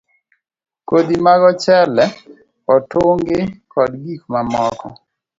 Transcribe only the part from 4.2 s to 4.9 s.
mamoko